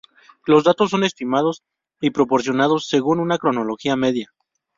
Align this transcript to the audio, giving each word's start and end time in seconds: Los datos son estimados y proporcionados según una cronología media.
Los 0.47 0.63
datos 0.63 0.89
son 0.89 1.03
estimados 1.03 1.61
y 1.99 2.09
proporcionados 2.09 2.87
según 2.87 3.19
una 3.19 3.37
cronología 3.37 3.95
media. 3.95 4.33